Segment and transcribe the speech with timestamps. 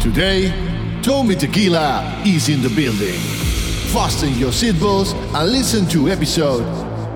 [0.00, 0.52] Today,
[1.02, 3.18] Tommy Tequila is in the building.
[3.92, 6.64] Fasten your seatbelts and listen to episode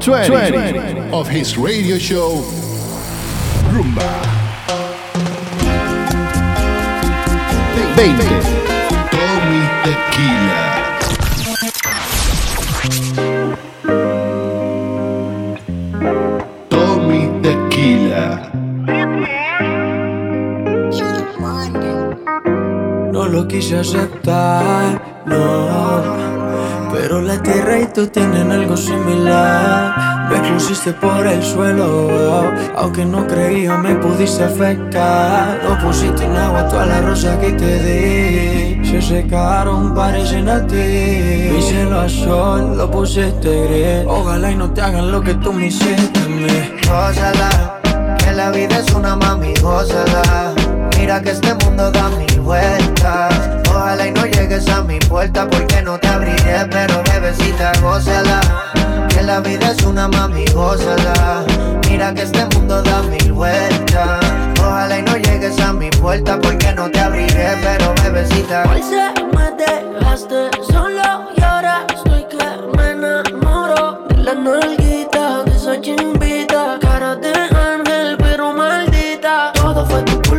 [0.00, 2.42] 20, 20 of his radio show,
[3.70, 4.10] Rumba.
[7.94, 8.18] 20.
[9.10, 10.81] Tommy Tequila.
[23.46, 26.32] Quise aceptar, no.
[26.92, 30.28] Pero la tierra y tú tienen algo similar.
[30.30, 35.60] Me pusiste por el suelo, aunque no creía me pudiste afectar.
[35.62, 38.84] No pusiste en agua toda la rosa que te di.
[38.84, 41.50] Se secaron, parecen a ti.
[41.52, 44.06] Mi cielo a sol, lo pusiste gris.
[44.06, 46.46] Ojalá y no te hagan lo que tú me hiciste a mí.
[48.18, 50.54] Que la vida es una mami, gózala.
[50.98, 53.41] Mira que este mundo da mil vueltas.
[53.92, 58.40] Ojalá y no llegues a mi puerta porque no te abriré, pero bebecita, gózala.
[59.10, 61.44] Que la vida es una mami, gózala.
[61.90, 64.24] Mira que este mundo da mil vueltas.
[64.58, 68.64] Ojalá y no llegues a mi puerta porque no te abriré, pero bebecita.
[68.72, 72.38] Hoy se me dejaste solo y ahora estoy que
[72.74, 76.21] me enamoro de la nalguita, de esa chimbita,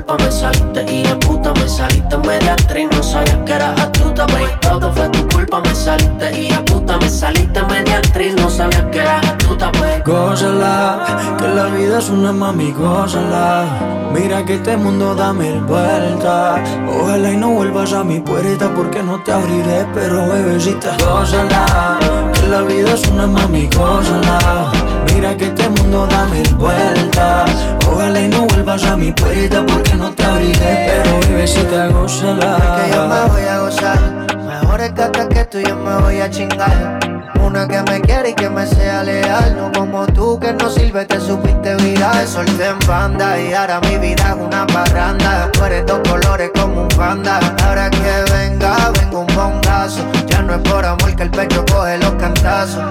[0.03, 4.25] culpa, me saliste y de puta me saliste media actriz, no sabías que eras astuta,
[4.27, 4.51] baby.
[4.61, 8.83] Todo fue tu culpa, me saliste y de puta me saliste media actriz, no sabías
[8.91, 10.01] que eras astuta, baby.
[10.05, 13.65] Gózala, que la vida es una mami, gózala.
[14.13, 16.59] Mira que este mundo da mil vueltas.
[16.87, 21.97] Ojalá y no vuelvas a mi puerta porque no te abriré, pero bebecita, gózala.
[22.33, 24.82] Que la vida es una mami, gózala.
[25.11, 27.51] Mira que este mundo da mil vueltas.
[27.87, 32.57] Ojalá y no vuelvas a mi puerta porque no te abriré, pero bebecita, gózala.
[32.77, 33.99] que yo me voy a gozar.
[34.47, 34.93] Mejor es
[35.29, 36.99] que tú yo me voy a chingar.
[37.39, 39.55] Una que me quiere y que me sea leal.
[39.55, 42.27] No como tú que no sirve, te supiste viral.
[42.27, 45.51] Solté en banda y ahora mi vida es una parranda.
[45.51, 47.39] Tú eres dos colores como un panda.
[47.67, 50.03] Ahora que venga, vengo un bongazo.
[50.25, 52.83] Ya no es por amor que el pecho coge los cantazos.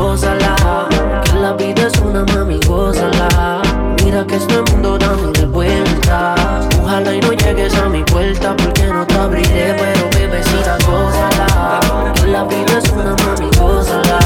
[0.00, 0.88] Gózala,
[1.24, 3.60] que la vida es una mami, gózala.
[4.02, 6.68] Mira que este mundo da mil vueltas.
[6.82, 11.80] Ojalá y no llegues a mi puerta porque no te abriré, pero bebecita, gózala.
[12.14, 14.18] Que la vida es una mami, gózala.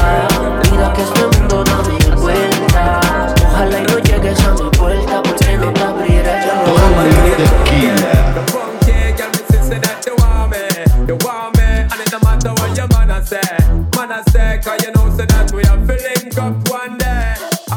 [0.71, 3.33] Mira que este mundo da mil vueltas.
[3.51, 6.41] Ojalá y no llegues a mi puerta porque no te abriré.
[6.65, 8.14] Tommy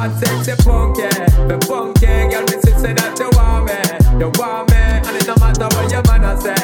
[0.06, 1.08] take the funky,
[1.48, 3.78] the funky girl, me see say that you want me,
[4.20, 6.54] you want me, and it no matter what your man a say,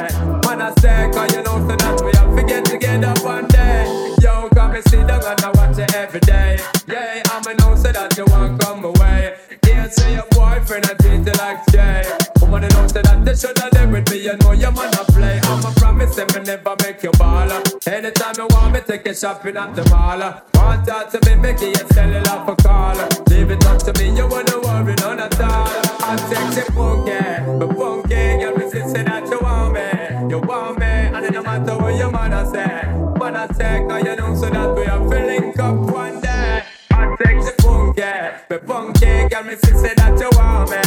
[0.47, 4.15] man a say, 'cause you know say that we are to get together one day.
[4.21, 6.59] Yo, come me sit down and I watch you every day.
[6.87, 9.34] Yeah, I'ma know say that you want come away.
[9.67, 12.03] Yeah, say your boyfriend I treat you like Jay.
[12.41, 14.19] Woman, you know say that they shoulda live with me.
[14.19, 15.41] You know your man a play.
[15.43, 17.61] I'ma promise me never make you baller.
[17.87, 20.23] Anytime you want me, take you shopping at the mall.
[20.55, 23.24] Want out to me, make you sell it off a call.
[23.44, 25.69] Leave it up to me, you wanna worry none at all.
[26.00, 27.12] I take the funky,
[27.59, 31.43] the funky girl, me say that you want me, you want me, and it no
[31.43, 32.88] matter what your a say,
[33.21, 36.62] a say, 'cause you know so that we are feeling up one day.
[36.91, 38.12] I take the funky,
[38.49, 40.84] the funky girl, me say that you want me,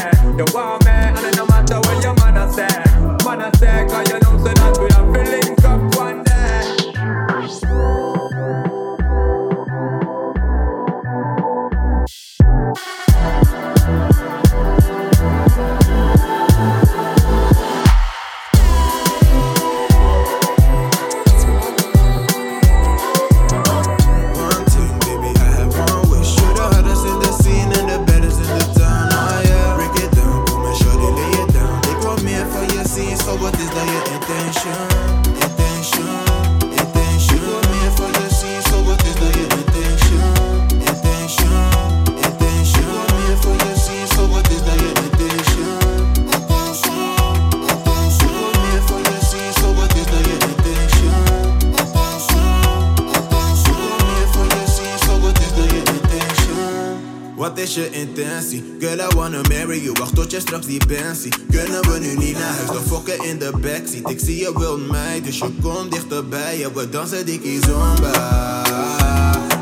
[61.49, 64.77] Kunnen we nu niet naar huis, dan fokken in de backseat Ik zie je wil
[64.77, 68.63] mij, dus je komt dichterbij Ja, we dansen dikke zomba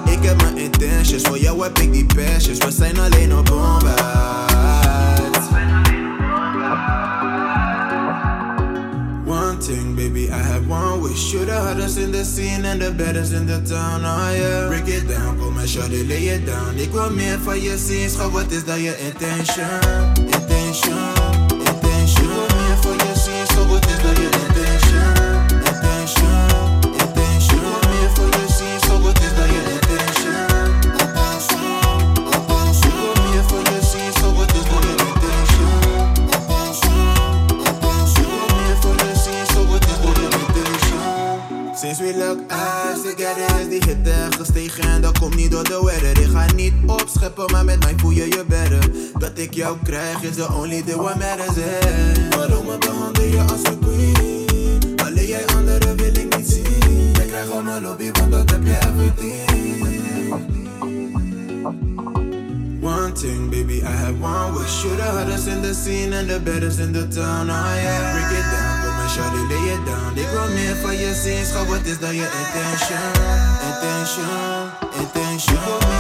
[0.06, 4.34] Ik heb mijn intentions, voor jou heb ik die passions We zijn alleen op bomba
[9.96, 10.32] baby.
[10.32, 11.34] I have one wish.
[11.34, 14.68] You the hottest in the scene and the baddest in the town, oh yeah.
[14.68, 16.78] Break it down, call my shawty, lay it down.
[16.78, 20.45] Ik wil meer van je zien, schat, wat is dan je intention?
[20.76, 22.26] attention, attention.
[22.26, 24.25] Yeah, for your sins, so good is the
[49.36, 53.64] dat ik jou krijg is the only thing what matters is Waarom behandel je als
[53.64, 55.00] een queen?
[55.06, 58.66] Alleen jij anderen wil ik niet zien Ik krijg al mijn lobby, want dat heb
[58.66, 59.44] je everything
[62.82, 64.84] one thing, baby, I have one wish.
[64.84, 67.50] You're the hottest in the scene and the baddest in the town.
[67.50, 70.14] Oh yeah, break it down, come and shawty, lay it down.
[70.14, 73.10] They grow me for your sins, so what is that your intention?
[73.68, 74.70] Intention,
[75.02, 75.56] intention.
[75.56, 75.95] You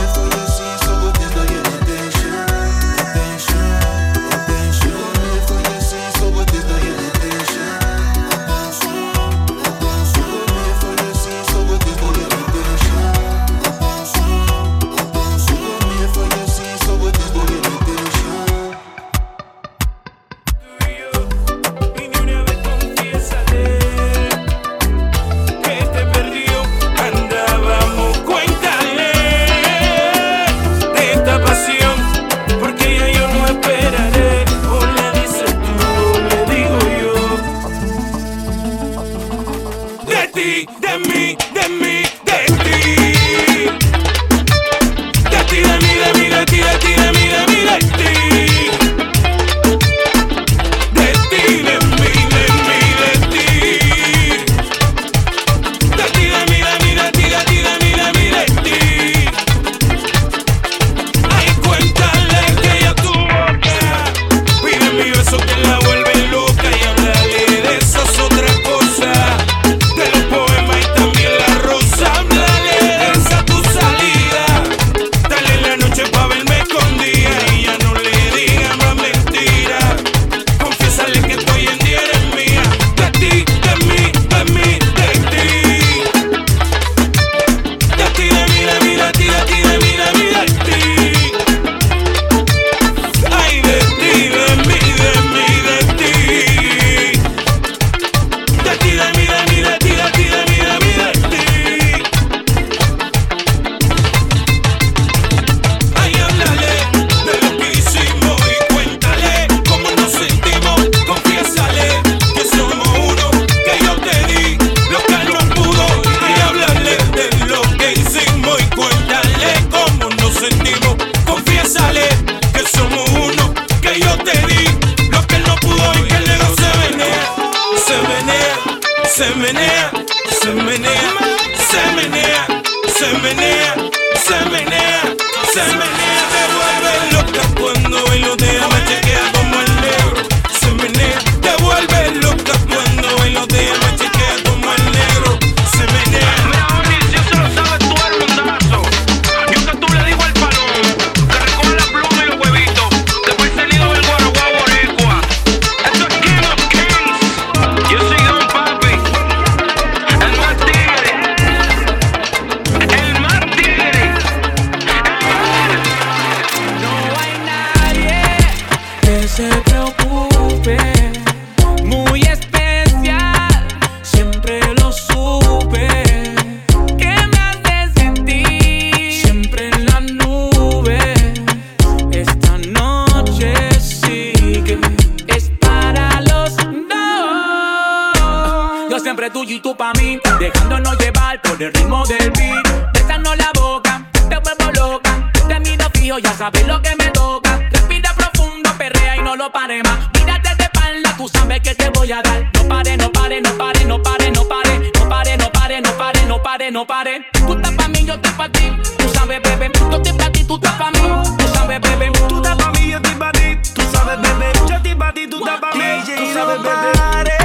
[199.45, 199.99] no pare más.
[200.13, 202.51] Mírate de espalda, tú sabes que te voy a dar.
[202.53, 204.91] No pare, no pare, no pare, no pare, no pare.
[204.95, 207.25] No pare, no pare, no pare, no pare, no pare.
[207.45, 208.71] Tú estás pa' mí, yo estoy pa' ti.
[208.97, 209.71] Tú sabes, bebé.
[209.91, 210.99] Yo estoy pa' ti, tú estás pa' mí.
[211.37, 212.11] Tú sabes, bebé.
[212.27, 213.57] Tú estás pa' mí, yo estoy pa' ti.
[213.75, 214.51] Tú sabes, bebé.
[214.67, 215.83] Yo estoy pa' ti, tú estás pa' mí.
[216.05, 217.44] Tú sabes, bebé.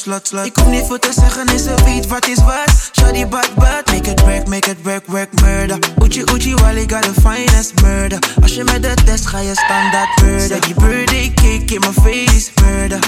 [0.00, 0.46] Zet slot, slot.
[0.46, 2.90] Ik hoef niet voor te zeggen, is er ze weet wat is wat.
[2.92, 5.78] Shawty bad, bad, make it work, make it work, work, murder.
[6.02, 8.18] Uchi, uchi, Wally got the finest murder.
[8.42, 10.46] Als je met de test ga je standaard murder.
[10.46, 12.98] Zeg die birthday cake in my face, murder.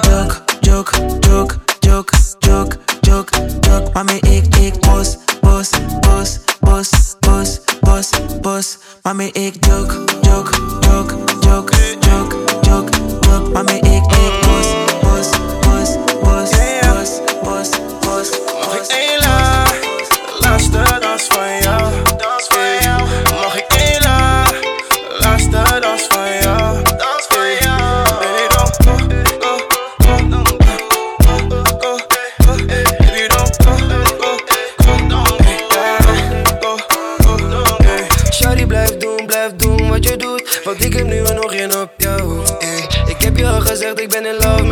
[0.00, 3.90] Joke, joke, joke, joke, joke, joke, joke.
[3.92, 5.70] Mami, ik, ik, bos, bos,
[6.00, 8.10] bos, bos, bos, bos,
[8.40, 8.78] bos.
[9.02, 11.96] Mami, ik, joke, joke, joke, joke,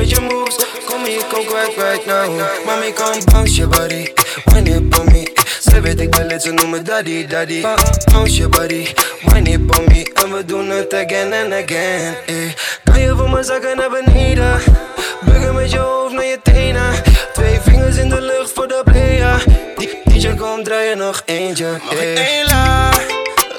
[0.05, 0.57] met je moves.
[0.87, 4.13] Kom hier, kom kwijt right now Mami, kom bounce je body.
[4.45, 7.65] Wine it on me Zij weet ik ben lid, ze noemen me daddy, daddy
[8.13, 8.87] Bounce je body.
[9.21, 12.35] Wine it on me En we doen het again and again eh.
[12.85, 14.61] Kan je voor me zakken naar beneden?
[15.25, 17.03] Buggen met je hoofd naar je tenen.
[17.33, 19.45] Twee vingers in de lucht voor de player.
[19.77, 22.91] Die DJ komt draaien nog eentje Mag ik één la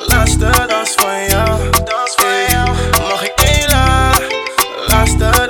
[0.08, 1.70] Laatste dans van jou.
[1.72, 2.70] Dans van jou.
[3.10, 4.12] Mag ik één la
[4.88, 5.45] Laatste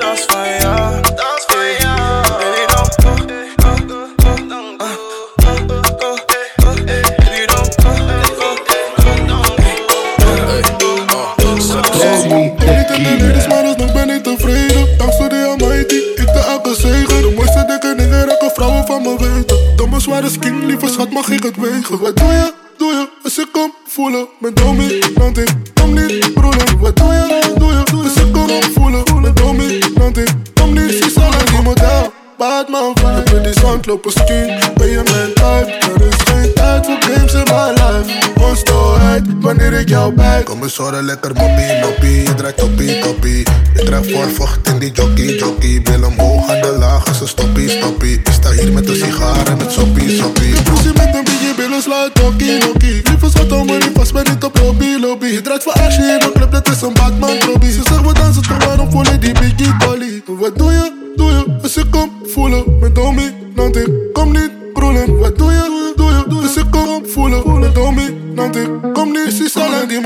[18.56, 19.76] vrouwen van me weten.
[19.76, 21.98] Domme zware skin, lieve schat mag ik het wegen?
[22.00, 26.78] Wat doe je, doe je, als ik kom voelen Met dominant ik kom niet broeden
[26.80, 30.90] Wat doe je, doe je, als ik kom voelen Met dominant ik kom niet.
[30.90, 35.35] Zie zal aan die model Batman vibe, heb je die zandlopen skin Ben je mijn
[35.58, 40.62] er is geen tijd voor games in my life Onstoheid, wanneer ik jou bij Kom
[40.62, 42.22] eens horen, lekker moppie, moppie.
[42.22, 43.46] Je draait toppie, toppie.
[43.74, 45.80] Je draagt voorvocht in die jockey, jockey.
[45.84, 48.12] Wil omhoog aan de laag als een stoppie, stoppie.
[48.12, 50.62] Ik sta hier met een sigaar en met soppie, soppie.
[50.62, 54.24] Pussy met een beetje billen slaat tokkie nokkie Lieve schat hou me niet vast, ben
[54.30, 57.40] niet op lobby lobby Je draait voor Ashley in de club, dat is een Batman
[57.46, 61.12] Robbie Ze zegt we dansen toch, waarom voel je die biggie dolly Wat doe je,
[61.16, 64.50] doe je, als ik kom voelen Met dominant ik kom niet
[64.86, 69.48] broelen Wat doe je, doe je, als ik kom voelen dominant ik kom niet Zie
[69.48, 70.00] zal aan die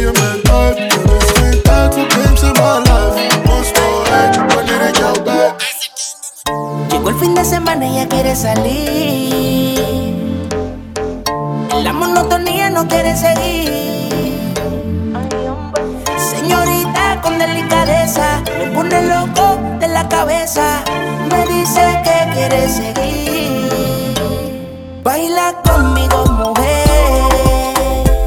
[0.00, 0.10] je
[1.96, 3.50] je games in my life.
[3.50, 5.54] Onstoheid, wanneer ik jou bij
[6.88, 10.14] Llegó el fin de semana y ella quiere salir.
[11.84, 14.05] La monotonía no quiere seguir.
[17.46, 20.82] Delicadeza, me pone loco de la cabeza.
[21.30, 24.14] Me dice que quiere seguir.
[25.02, 27.72] Baila conmigo, mujer.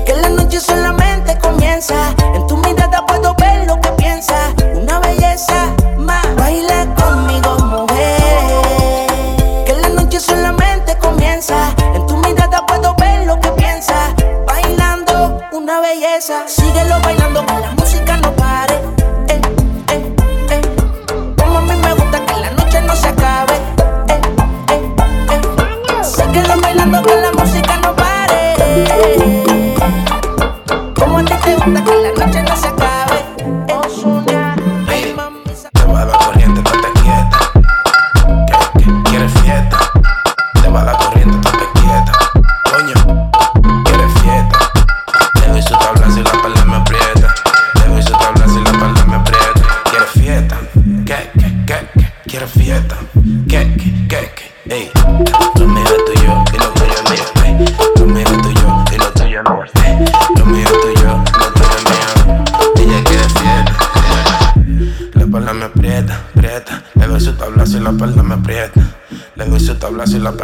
[0.06, 2.16] Que la noche solamente comienza.
[2.34, 4.54] En tu mirada puedo ver lo que piensas.
[4.76, 6.26] Una belleza más.
[6.36, 9.08] Baila conmigo, mujer.
[9.66, 11.74] Que la noche solamente comienza.
[11.94, 14.14] En tu mirada puedo ver lo que piensas.
[14.46, 16.48] Bailando una belleza.
[16.48, 17.79] Síguelo bailando que la
[31.78, 32.79] a ti te gusta que la noche no se acabe.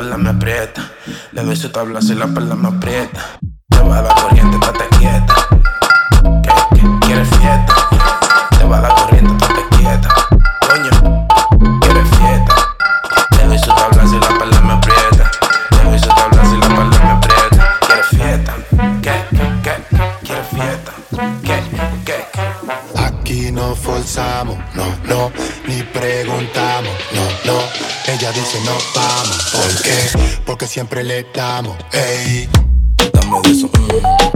[0.06, 0.92] Tablazo y la espalda me aprieta.
[1.32, 3.40] Le doy su tablazo y la espalda me aprieta.
[30.76, 31.78] siempre le damos.
[31.94, 32.50] Ey,
[33.14, 33.68] dame de eso.
[33.68, 34.35] Mm.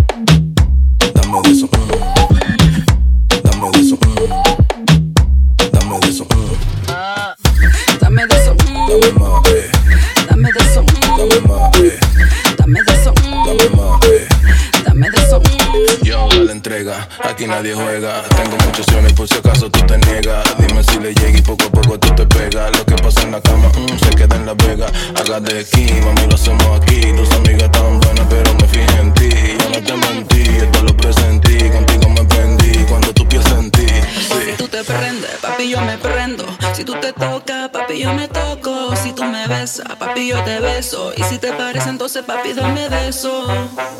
[42.24, 43.48] papi, dame de eso.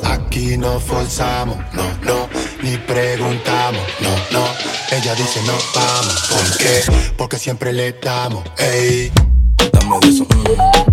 [0.04, 2.30] Aquí no forzamos, no, no,
[2.62, 4.46] ni preguntamos, no, no.
[4.92, 6.84] Ella dice no vamos, ¿por qué?
[7.18, 9.12] Porque siempre le damos, ey.
[9.72, 10.24] Dame de eso.
[10.26, 10.89] Mm.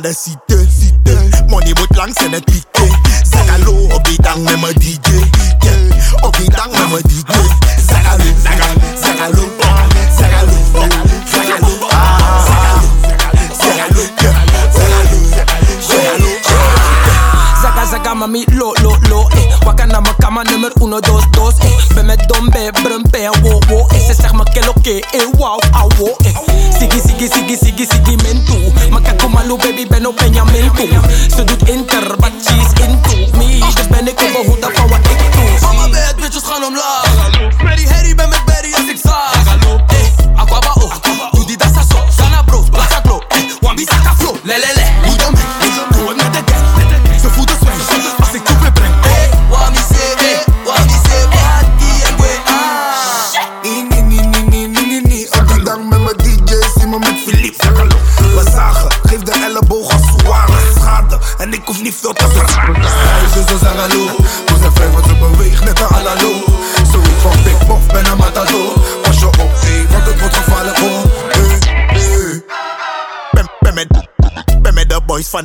[0.00, 0.54] de cité.
[1.48, 2.46] Mon émote langue, c'est notre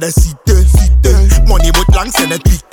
[0.04, 1.48] the city.
[1.48, 2.73] Money with lang zijn het.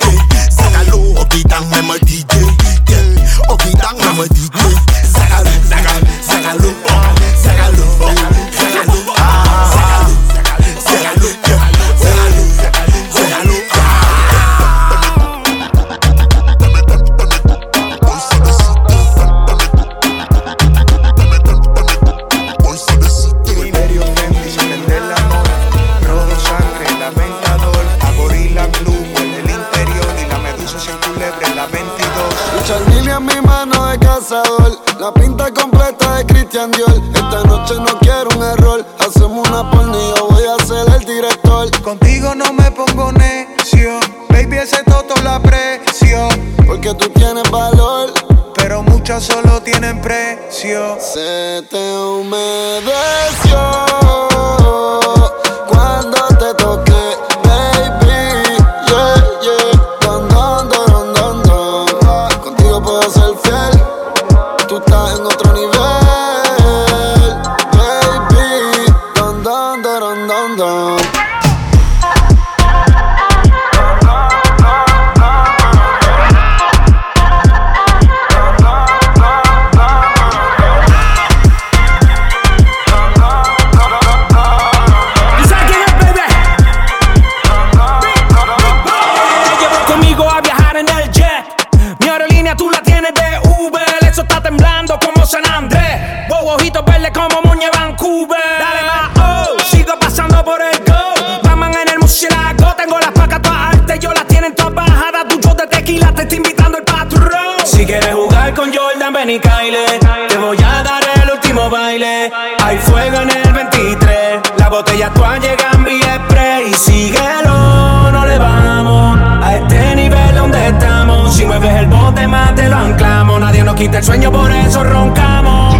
[109.21, 109.85] ven y caile.
[110.27, 112.31] Te voy a dar el último baile.
[112.63, 114.41] Hay fuego en el 23.
[114.57, 116.69] La botella tú llega en mi spray.
[116.69, 119.19] Y síguelo, no le vamos.
[119.43, 121.35] A este nivel donde estamos.
[121.35, 123.39] Si mueves el bote más te lo anclamos.
[123.39, 125.70] Nadie nos quita el sueño, por eso roncamos.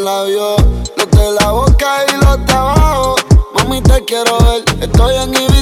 [0.00, 0.56] labios,
[0.96, 3.16] los de la boca y los de abajo.
[3.54, 5.59] Mami, te quiero ver, estoy en mi vida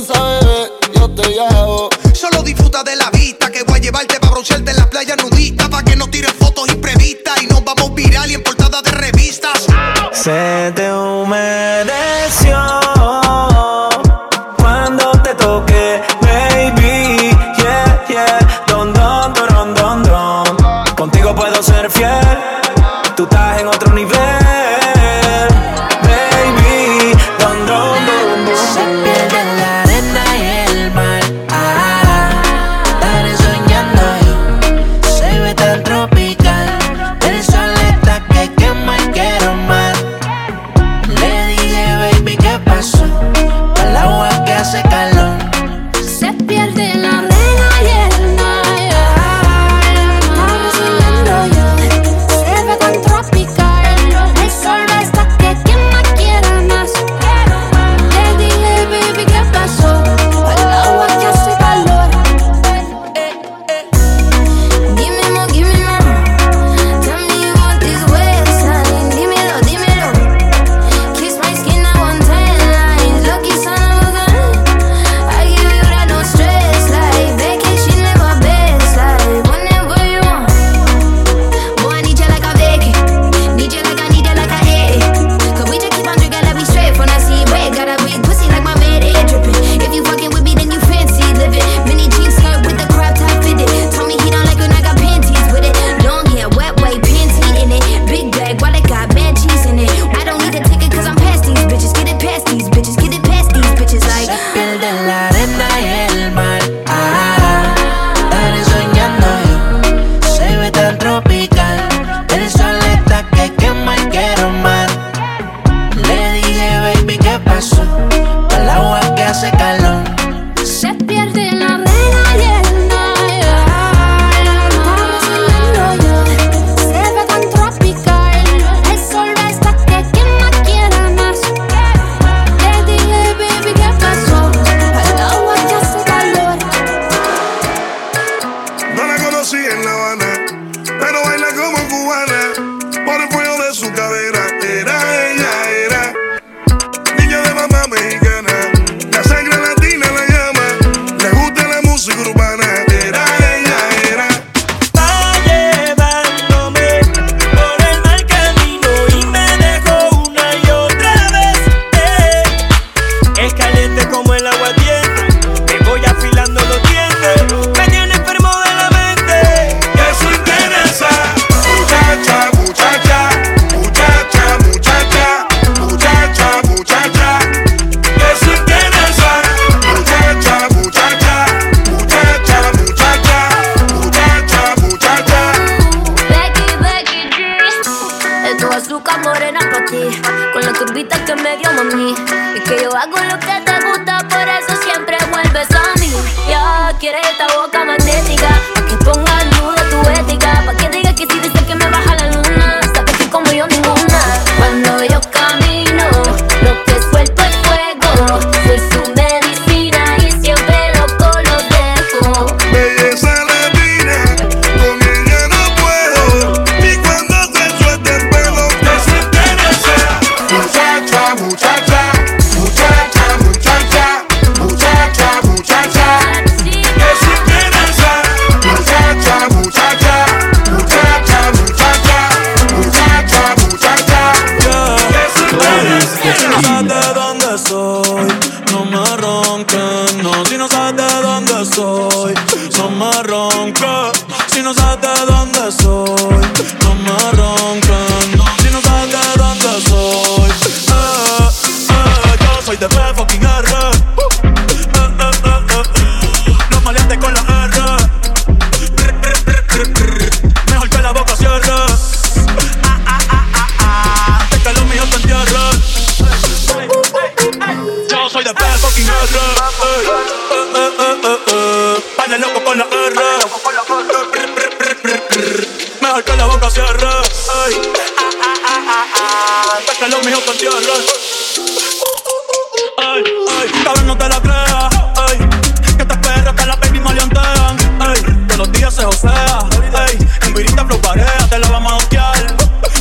[288.99, 289.59] se josea,
[289.95, 290.19] ay.
[290.43, 292.57] En virita flow pareja, te la vamos a doquear.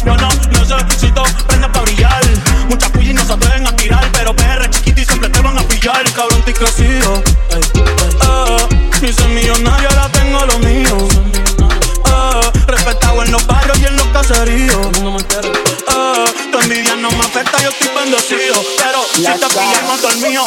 [0.06, 0.30] Yo no
[0.84, 2.24] necesito prenda para brillar.
[2.70, 5.64] Muchas pullas no se atreven a tirar, pero PR chiquito y siempre te van a
[5.64, 6.04] pillar.
[6.14, 7.62] Cabrón, estoy crecido, ay.
[8.22, 8.58] Ah,
[9.02, 10.98] ni soy millonario, ahora tengo lo mío.
[12.06, 14.88] Ah, respetado en los barrios y en los caseríos.
[15.88, 18.56] Ah, tu envidia no me afecta, yo estoy bendecido.
[18.78, 20.44] Pero si te pillan, no dormido.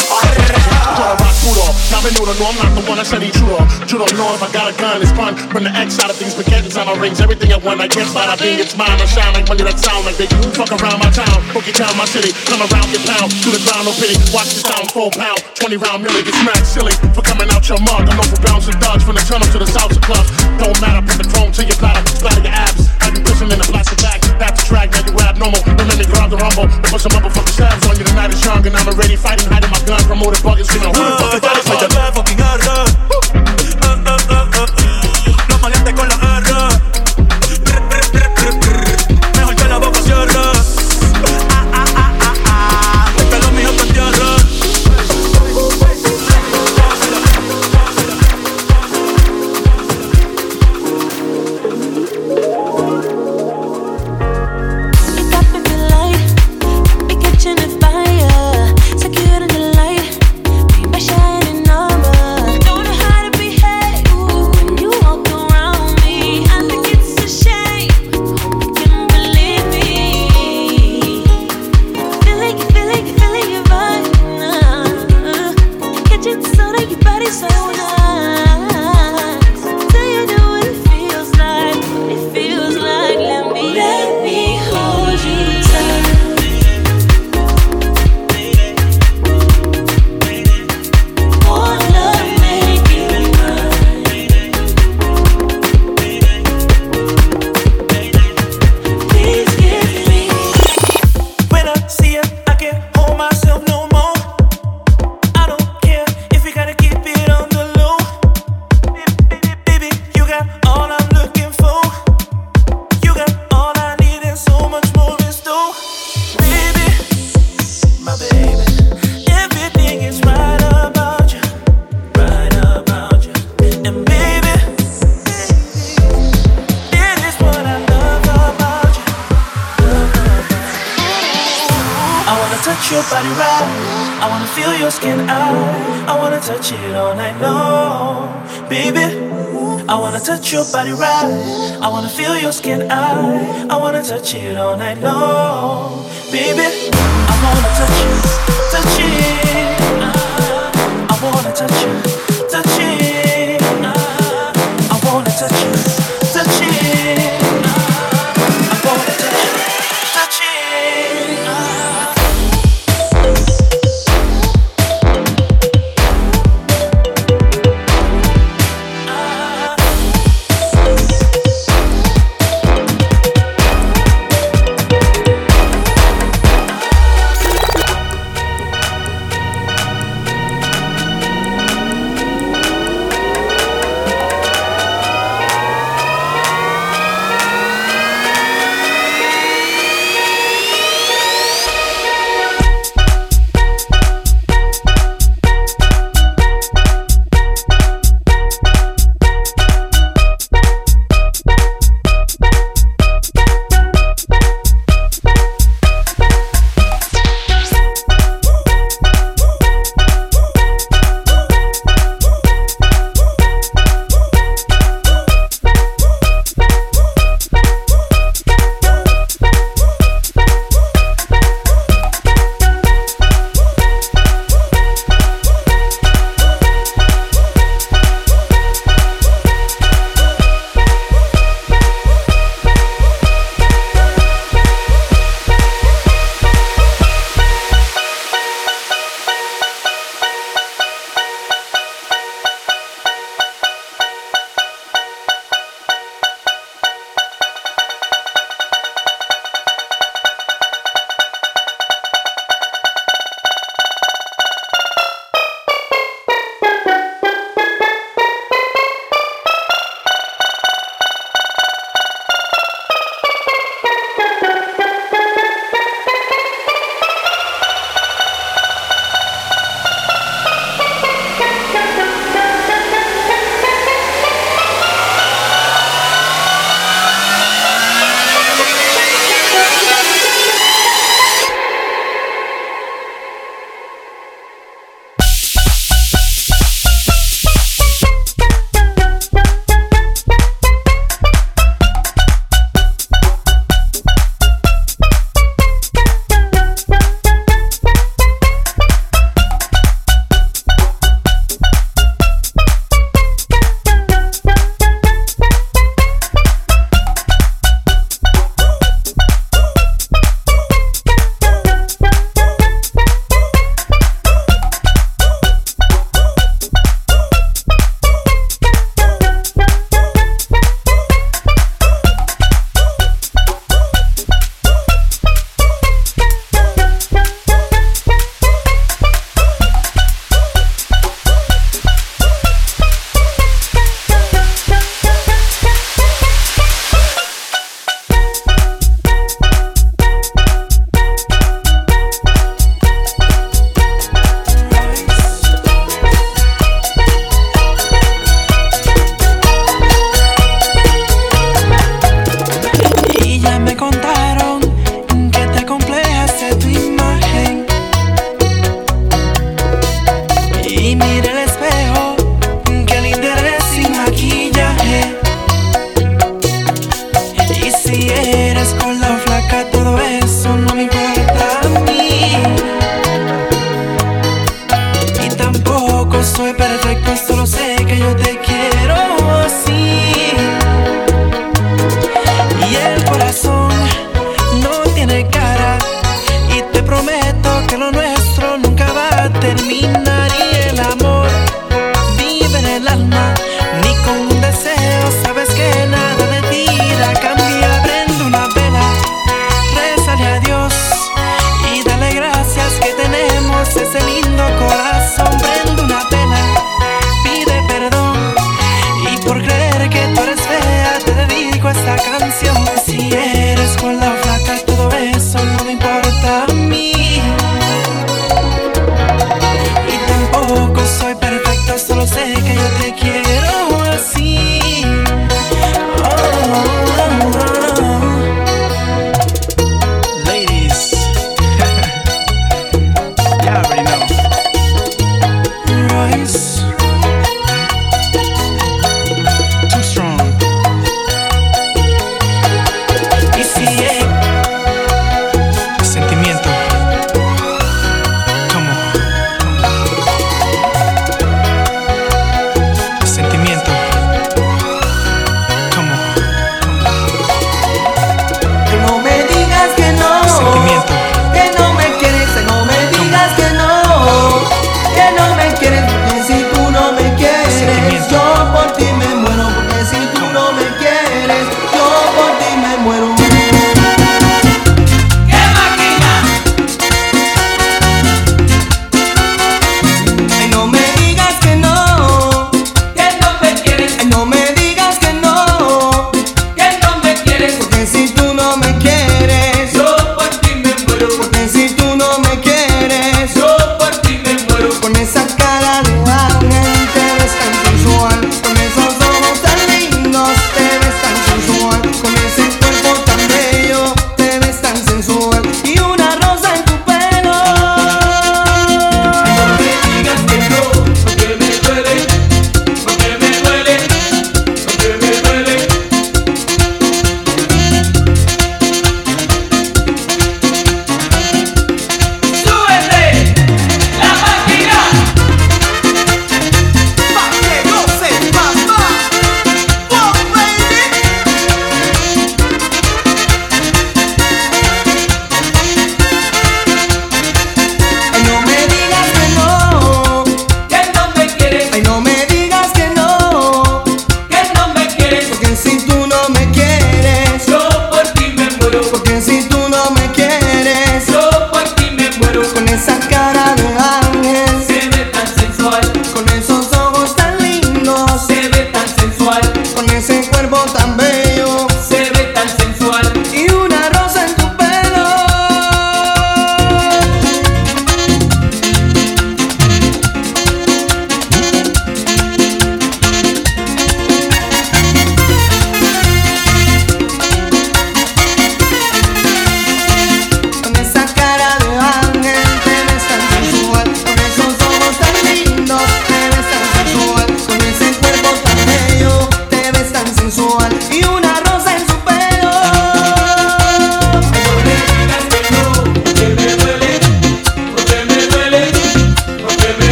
[2.11, 3.31] Menudo, no I'm not the one that said he
[4.11, 5.37] don't know if I got a gun, it's fun.
[5.55, 8.09] From the X side of things, spaghetti's on my rings Everything I want, I can't
[8.09, 8.97] slide, I think it's mine.
[8.97, 12.09] I shine like money that sound like they Fuck around my town, boogie town, my
[12.09, 15.39] city Come around, get pound, to the ground, no pity Watch the sound, full pound,
[15.55, 18.79] 20 round milli Get smacked silly, for coming out your mug I'm known for bouncing
[18.81, 21.79] dodge, from the tunnel to the salsa clubs Don't matter, put the chrome to your
[21.79, 24.19] platter Splatter your abs, have you pushing in a plastic bag?
[24.41, 25.70] That's the drag, now you abnormal
[26.31, 26.71] The rumble.
[26.87, 29.67] Put some motherfucking stabs on you, the night is young And I'm already fighting, hiding
[29.67, 30.95] my gun Promoted buggers, you know.
[30.95, 31.67] Who the fuck is that?
[31.67, 31.91] Like the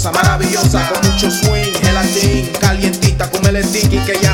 [0.00, 4.29] deliciosa, maravillosa, con mucho swing, gelatín, calientita, con el sticky que ya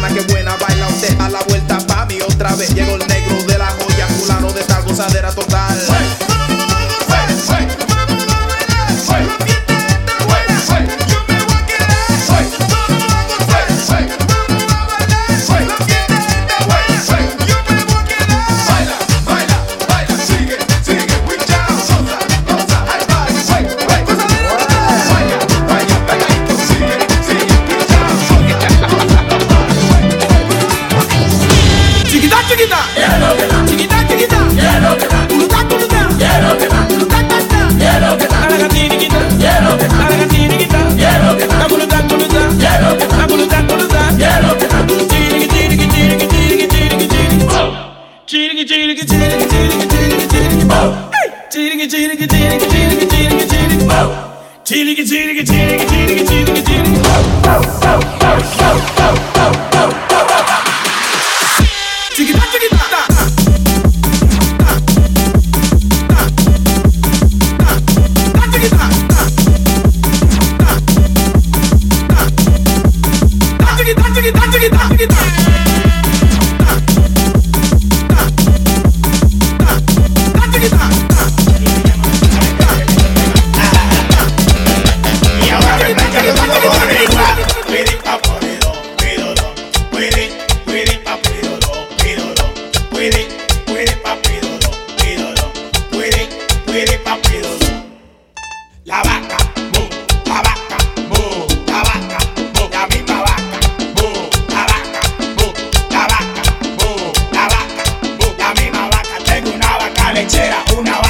[110.37, 111.06] era una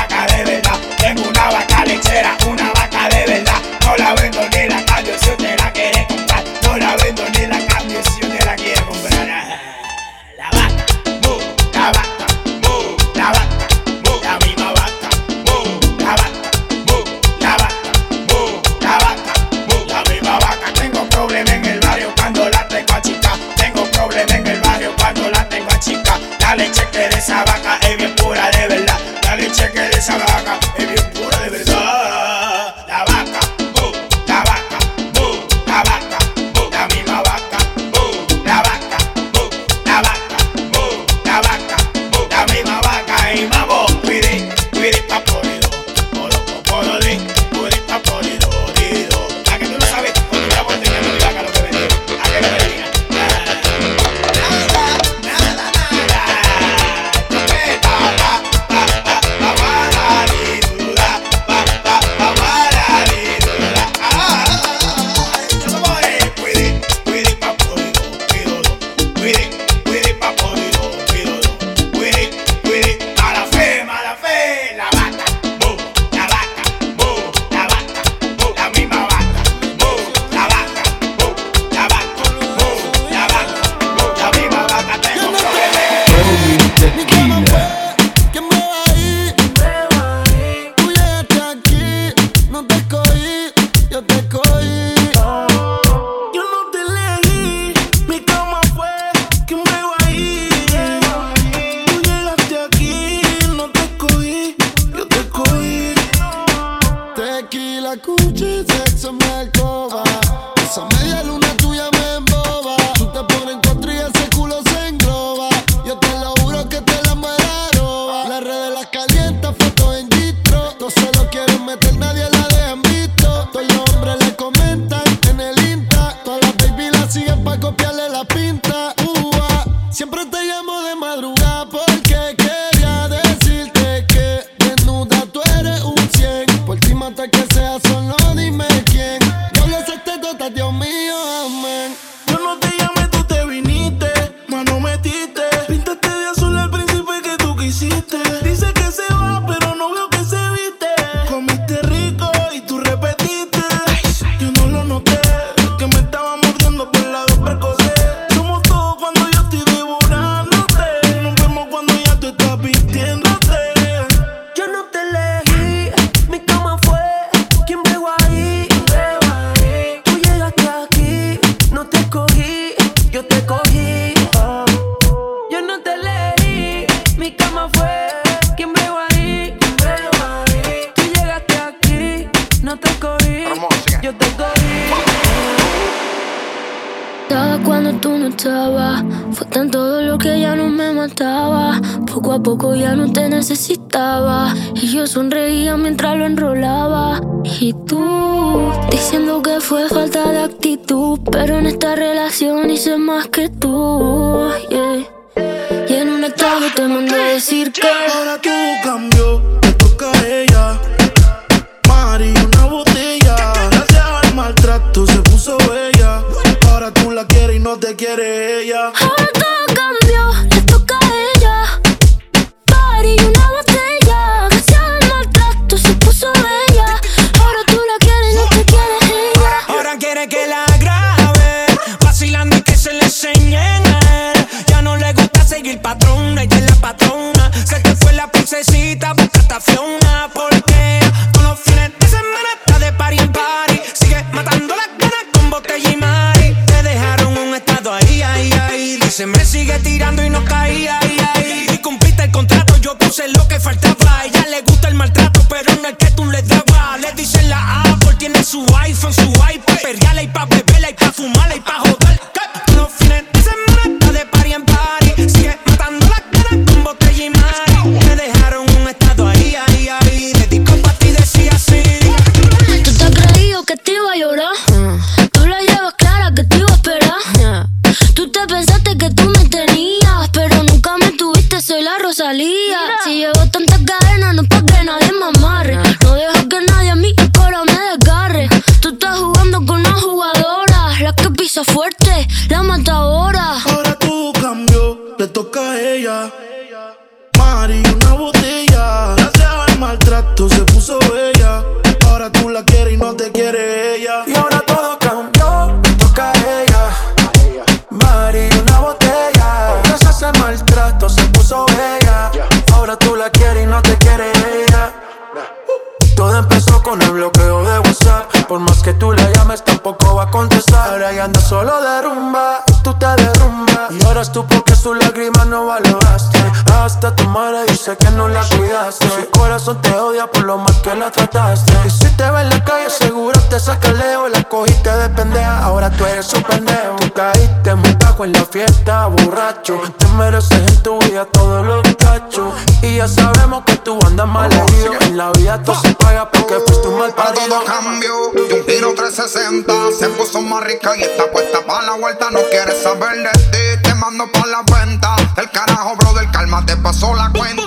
[330.30, 331.72] por lo mal que la trataste.
[331.84, 334.28] Y si te ve en la calle, seguro te saca leo.
[334.28, 336.96] La cogiste de pendeja, ahora tú eres un pendejo.
[337.00, 339.80] Tú caíste muy bajo en la fiesta, borracho.
[339.98, 342.54] Te mereces en tu vida todos los cachos.
[342.82, 344.92] Y ya sabemos que tú andas mal herido.
[345.00, 347.46] En la vida todo se paga porque fuiste un mal parido.
[347.48, 348.14] Todo cambio.
[348.48, 349.72] de un tiro 360.
[349.98, 352.30] Se puso más rica y está puesta para la vuelta.
[352.30, 355.16] No quieres saber de ti, te mando para la venta.
[355.36, 357.65] El carajo, brother, calma, te pasó la cuenta.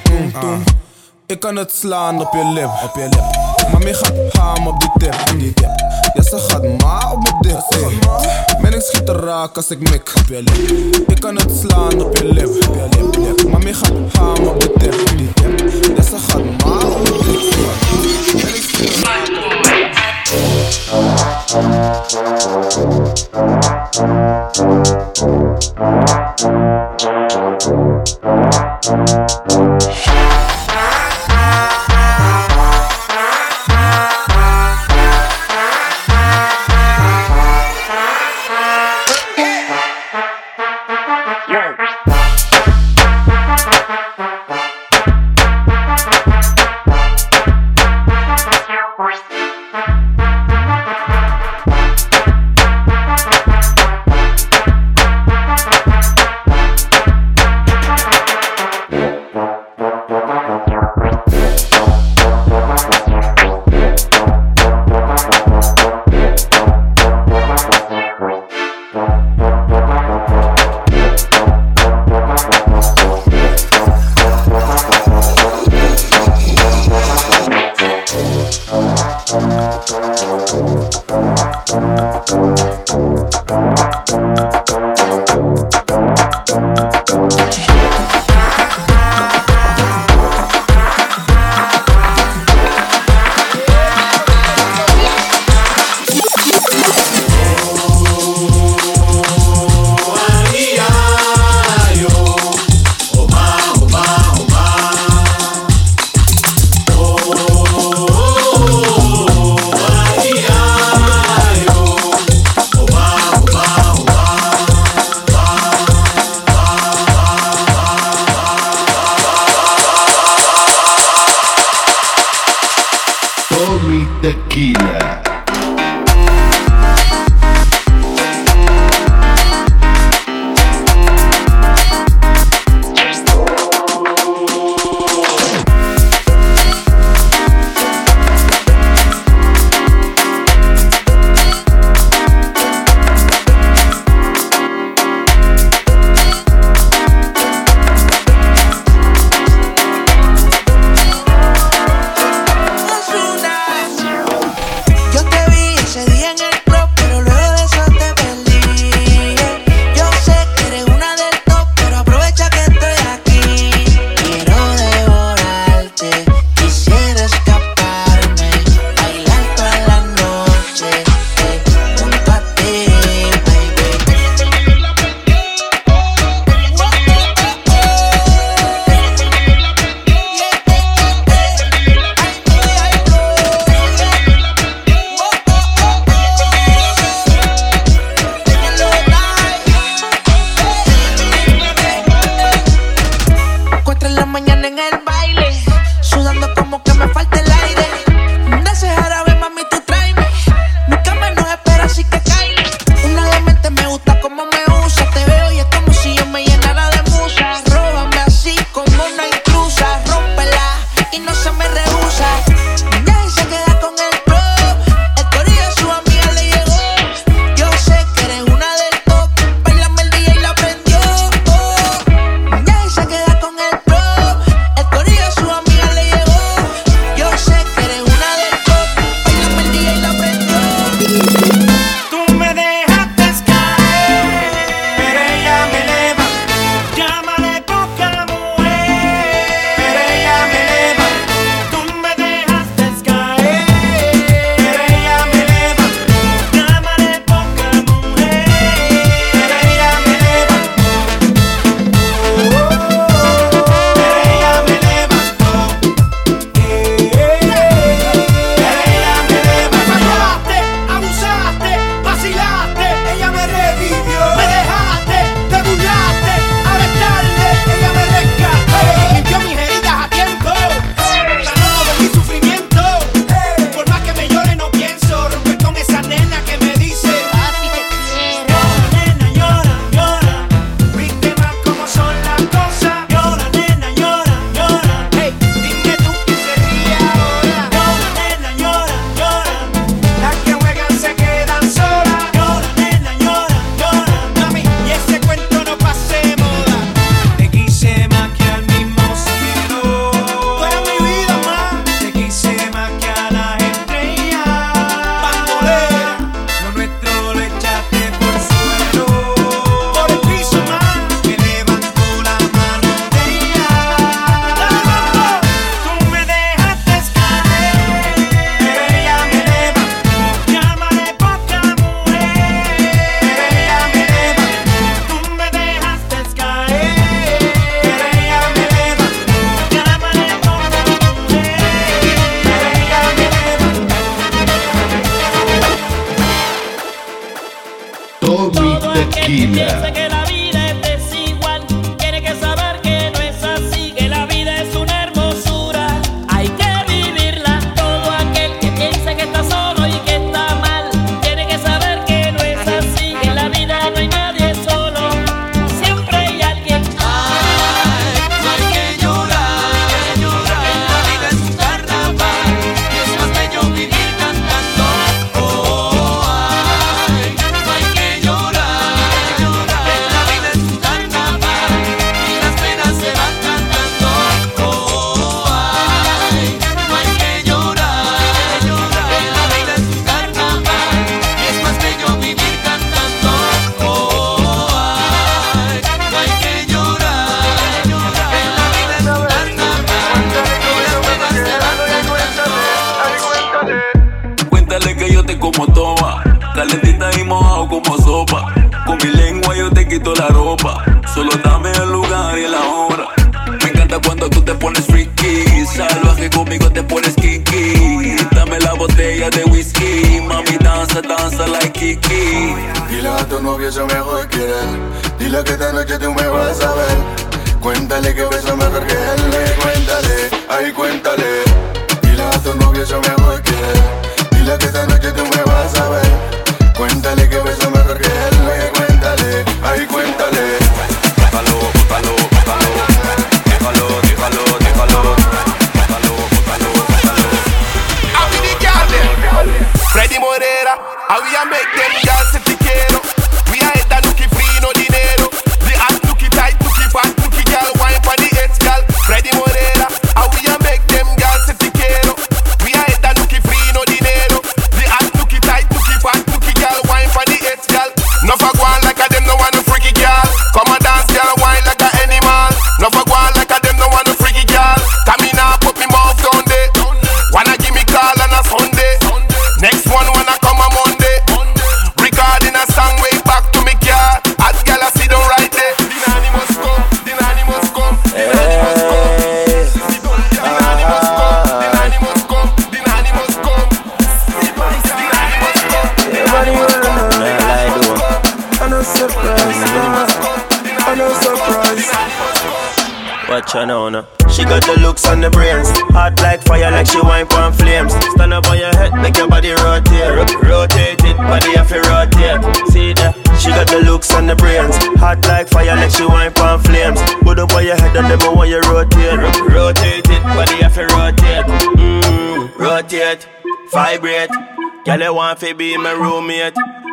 [0.00, 0.64] Tum tum tum tum.
[1.26, 3.70] Ik kan het slaan op je lip, op je lip.
[3.72, 5.70] Mami gaat ham op die tip, die tip.
[6.14, 7.98] Ja, ze gaat ma op mijn ey.
[8.60, 11.08] Ben ik schiet raak als ik mik op je lip.
[11.08, 13.50] Ik kan het slaan op je lip, op je lip, lip.
[13.50, 15.96] Mami gaat ham op de tip, die tip.
[15.96, 17.50] Ja, ze gaat ma op mijn ey.
[18.32, 20.01] Ben ik schiet er
[29.64, 30.41] Thank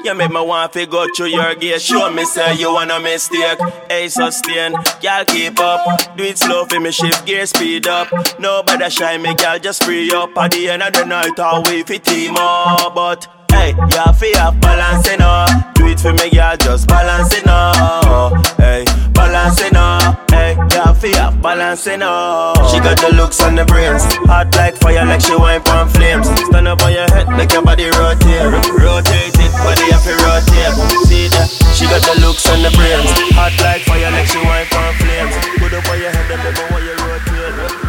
[0.03, 1.81] You make me want fi go through your gate.
[1.81, 3.59] Show me say you wanna mistake.
[3.89, 6.15] Hey, sustain, y'all keep up.
[6.15, 8.07] Do it slow for me, shift gear, speed up.
[8.39, 10.37] Nobody shy me, y'all just free up.
[10.37, 12.95] At the end of the night, I'll wait for team up.
[12.95, 15.73] But Hey, yeah, fi have balance enough.
[15.73, 18.57] Do it for me, girl, just balance enough.
[18.57, 20.28] Hey, balance enough.
[20.67, 22.57] Yeah, for balancing up.
[22.69, 24.03] She got the looks and the brains.
[24.27, 26.27] Hot like fire, like she wine from flames.
[26.47, 28.43] Stand up on your head, make your body rotate.
[28.75, 30.75] Rotate it, body up and rotate.
[31.07, 31.47] See that?
[31.75, 33.09] She got the looks and the brains.
[33.39, 35.35] Hot like fire, like she wine from flames.
[35.59, 37.88] Put up on your head, and never want rotate.